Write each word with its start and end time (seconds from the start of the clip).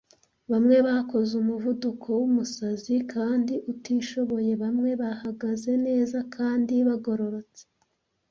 Bamwe 0.51 0.77
bakoze 0.87 1.31
umuvuduko 1.41 2.07
wumusazi 2.19 2.95
kandi 3.13 3.53
utishoboye, 3.71 4.51
bamwe 4.63 4.89
bahagaze 5.01 5.71
neza 5.87 6.17
kandi 6.35 6.75
bagororotse, 6.87 7.63